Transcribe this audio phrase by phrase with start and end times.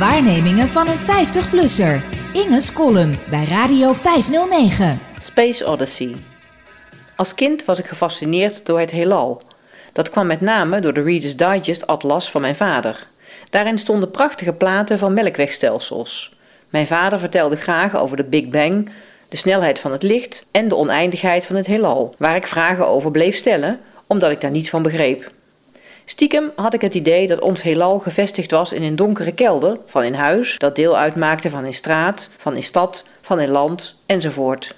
[0.00, 2.02] Waarnemingen van een 50-plusser.
[2.32, 4.98] Inge's column bij Radio 509.
[5.18, 6.14] Space Odyssey.
[7.16, 9.42] Als kind was ik gefascineerd door het heelal.
[9.92, 13.06] Dat kwam met name door de Reader's Digest Atlas van mijn vader.
[13.50, 16.36] Daarin stonden prachtige platen van melkwegstelsels.
[16.70, 18.90] Mijn vader vertelde graag over de Big Bang,
[19.28, 23.10] de snelheid van het licht en de oneindigheid van het heelal, waar ik vragen over
[23.10, 25.30] bleef stellen, omdat ik daar niets van begreep.
[26.10, 30.04] Stiekem had ik het idee dat ons heelal gevestigd was in een donkere kelder, van
[30.04, 34.74] in huis, dat deel uitmaakte van in straat, van in stad, van in land enzovoort.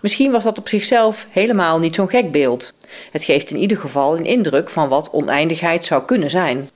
[0.00, 2.72] Misschien was dat op zichzelf helemaal niet zo'n gek beeld.
[3.10, 6.70] Het geeft in ieder geval een indruk van wat oneindigheid zou kunnen zijn.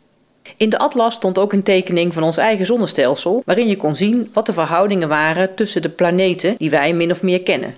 [0.56, 4.30] In de atlas stond ook een tekening van ons eigen zonnestelsel, waarin je kon zien
[4.32, 7.76] wat de verhoudingen waren tussen de planeten die wij min of meer kennen.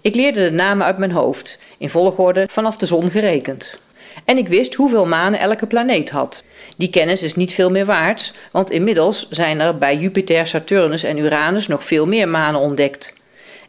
[0.00, 3.78] Ik leerde de namen uit mijn hoofd, in volgorde vanaf de zon gerekend.
[4.24, 6.44] En ik wist hoeveel manen elke planeet had.
[6.76, 11.18] Die kennis is niet veel meer waard, want inmiddels zijn er bij Jupiter, Saturnus en
[11.18, 13.12] Uranus nog veel meer manen ontdekt.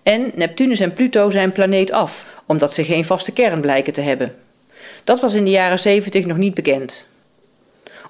[0.04, 4.36] En Neptunus en Pluto zijn planeet af, omdat ze geen vaste kern blijken te hebben.
[5.04, 7.06] Dat was in de jaren 70 nog niet bekend.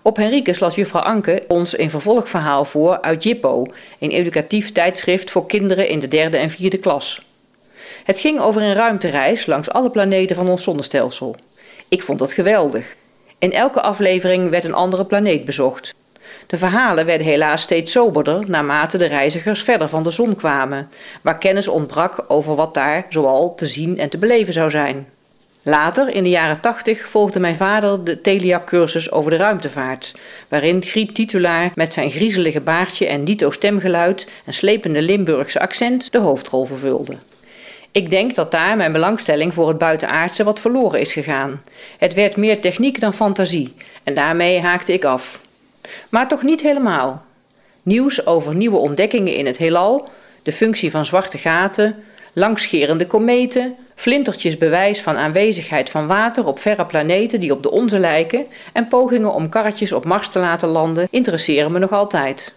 [0.02, 3.66] Op Henricus las juffrouw Anke ons een vervolgverhaal voor uit Jippo,
[4.00, 7.26] een educatief tijdschrift voor kinderen in de derde en vierde klas.
[8.04, 11.36] Het ging over een ruimtereis langs alle planeten van ons zonnestelsel.
[11.94, 12.95] Ik vond dat geweldig.
[13.39, 15.95] In elke aflevering werd een andere planeet bezocht.
[16.47, 20.89] De verhalen werden helaas steeds soberder naarmate de reizigers verder van de zon kwamen,
[21.21, 25.08] waar kennis ontbrak over wat daar zoal te zien en te beleven zou zijn.
[25.64, 30.16] Later, in de jaren tachtig, volgde mijn vader de Telia-cursus over de ruimtevaart,
[30.47, 36.19] waarin Griet Titulaar met zijn griezelige baardje en dito stemgeluid en slepende Limburgse accent de
[36.19, 37.17] hoofdrol vervulde.
[37.94, 41.61] Ik denk dat daar mijn belangstelling voor het buitenaardse wat verloren is gegaan.
[41.97, 45.41] Het werd meer techniek dan fantasie en daarmee haakte ik af.
[46.09, 47.25] Maar toch niet helemaal.
[47.83, 50.09] Nieuws over nieuwe ontdekkingen in het heelal,
[50.44, 56.86] de functie van zwarte gaten, langscherende kometen, flintertjes bewijs van aanwezigheid van water op verre
[56.86, 61.08] planeten die op de onze lijken en pogingen om karretjes op Mars te laten landen
[61.09, 62.53] interesseren me nog altijd.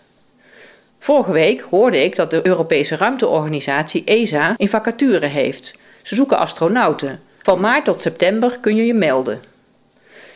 [1.06, 5.74] Vorige week hoorde ik dat de Europese ruimteorganisatie ESA een vacature heeft.
[6.02, 7.20] Ze zoeken astronauten.
[7.42, 9.40] Van maart tot september kun je je melden.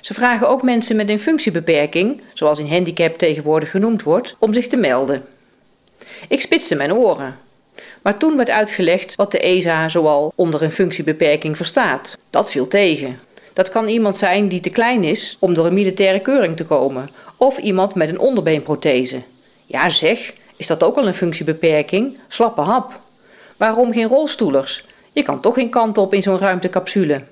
[0.00, 4.66] Ze vragen ook mensen met een functiebeperking, zoals een handicap tegenwoordig genoemd wordt, om zich
[4.66, 5.24] te melden.
[6.28, 7.36] Ik spitste mijn oren.
[8.02, 12.18] Maar toen werd uitgelegd wat de ESA zoal onder een functiebeperking verstaat.
[12.30, 13.18] Dat viel tegen.
[13.52, 17.10] Dat kan iemand zijn die te klein is om door een militaire keuring te komen,
[17.36, 19.22] of iemand met een onderbeenprothese.
[19.66, 22.18] Ja zeg, is dat ook al een functiebeperking?
[22.28, 23.00] Slappe hap.
[23.56, 24.84] Waarom geen rolstoelers?
[25.12, 27.22] Je kan toch geen kant op in zo'n ruimtecapsule.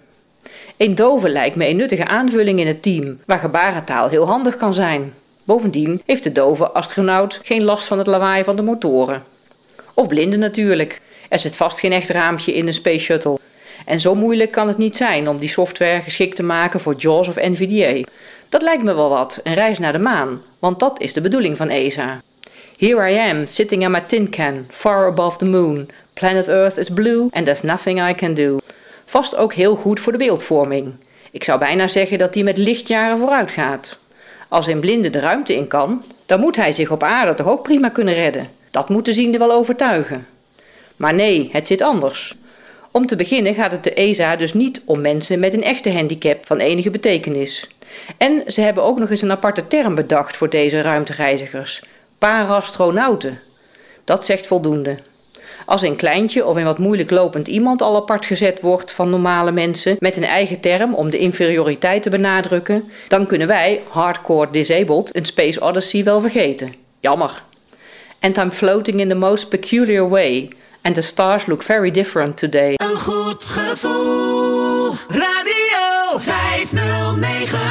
[0.77, 4.75] Een dove lijkt me een nuttige aanvulling in het team, waar gebarentaal heel handig kan
[4.75, 5.15] zijn.
[5.45, 9.23] Bovendien heeft de dove astronaut geen last van het lawaai van de motoren.
[9.95, 11.01] Of blinden natuurlijk.
[11.29, 13.39] Er zit vast geen echt raampje in een space shuttle.
[13.85, 17.29] En zo moeilijk kan het niet zijn om die software geschikt te maken voor JAWS
[17.29, 18.09] of NVDA.
[18.49, 21.57] Dat lijkt me wel wat, een reis naar de maan, want dat is de bedoeling
[21.57, 22.21] van ESA.
[22.79, 25.89] Here I am, sitting in my tin can, far above the moon.
[26.15, 28.59] Planet Earth is blue and there's nothing I can do.
[29.05, 30.93] Vast ook heel goed voor de beeldvorming.
[31.31, 33.99] Ik zou bijna zeggen dat die met lichtjaren vooruit gaat.
[34.49, 37.63] Als een blinde de ruimte in kan, dan moet hij zich op aarde toch ook
[37.63, 38.49] prima kunnen redden.
[38.71, 40.27] Dat moet de wel overtuigen.
[40.97, 42.37] Maar nee, het zit anders.
[42.91, 46.47] Om te beginnen gaat het de ESA dus niet om mensen met een echte handicap
[46.47, 47.69] van enige betekenis.
[48.17, 51.83] En ze hebben ook nog eens een aparte term bedacht voor deze ruimtereizigers:
[52.19, 53.41] paar astronauten,
[54.05, 54.99] Dat zegt voldoende.
[55.65, 59.51] Als een kleintje of een wat moeilijk lopend iemand al apart gezet wordt van normale
[59.51, 65.17] mensen met een eigen term om de inferioriteit te benadrukken, dan kunnen wij, hardcore disabled,
[65.17, 66.75] een Space Odyssey wel vergeten.
[67.01, 67.43] Jammer.
[68.21, 70.49] And I'm floating in the most peculiar way.
[70.83, 72.75] And the stars look very different today.
[72.77, 74.95] Een goed gevoel.
[75.09, 77.68] Radio 509.